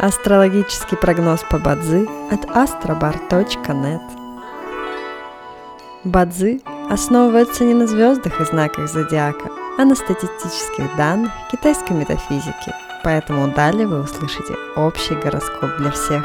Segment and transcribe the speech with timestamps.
[0.00, 4.00] Астрологический прогноз по Бадзи от astrobar.net
[6.04, 12.72] Бадзи основывается не на звездах и знаках зодиака, а на статистических данных китайской метафизики,
[13.02, 16.24] поэтому далее вы услышите общий гороскоп для всех.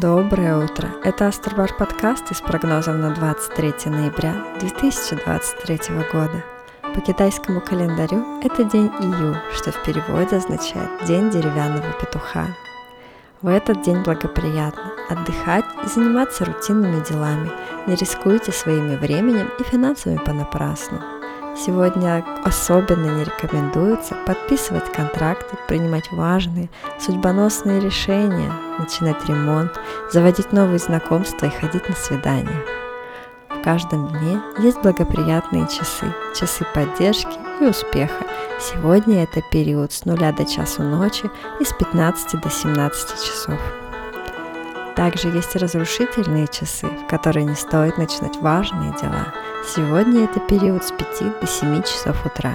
[0.00, 0.88] Доброе утро!
[1.04, 5.78] Это Астробар подкаст с прогнозом на 23 ноября 2023
[6.10, 6.42] года–
[6.96, 12.46] по китайскому календарю это день Ию, что в переводе означает «день деревянного петуха».
[13.42, 17.52] В этот день благоприятно отдыхать и заниматься рутинными делами,
[17.86, 20.98] не рискуйте своими временем и финансами понапрасну.
[21.54, 29.78] Сегодня особенно не рекомендуется подписывать контракты, принимать важные, судьбоносные решения, начинать ремонт,
[30.10, 32.75] заводить новые знакомства и ходить на свидания
[33.66, 36.06] каждом дне есть благоприятные часы,
[36.38, 38.24] часы поддержки и успеха.
[38.60, 43.58] Сегодня это период с 0 до часу ночи и с 15 до 17 часов.
[44.94, 49.34] Также есть разрушительные часы, в которые не стоит начинать важные дела.
[49.74, 52.54] Сегодня это период с 5 до 7 часов утра.